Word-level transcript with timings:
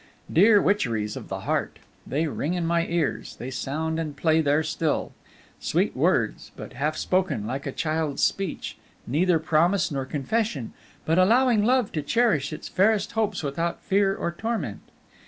Dear 0.33 0.59
witcheries 0.59 1.15
of 1.15 1.27
the 1.27 1.41
heart! 1.41 1.77
They 2.07 2.25
ring 2.25 2.55
in 2.55 2.65
my 2.65 2.87
ears; 2.87 3.35
they 3.35 3.51
sound 3.51 3.99
and 3.99 4.17
play 4.17 4.41
there 4.41 4.63
still. 4.63 5.11
Sweet 5.59 5.95
words 5.95 6.51
but 6.55 6.73
half 6.73 6.97
spoken, 6.97 7.45
like 7.45 7.67
a 7.67 7.71
child's 7.71 8.23
speech, 8.23 8.77
neither 9.05 9.37
promise 9.37 9.91
nor 9.91 10.05
confession, 10.07 10.73
but 11.05 11.19
allowing 11.19 11.63
love 11.63 11.91
to 11.91 12.01
cherish 12.01 12.51
its 12.51 12.67
fairest 12.67 13.11
hopes 13.11 13.43
without 13.43 13.79
fear 13.83 14.15
or 14.15 14.31
torment! 14.31 14.79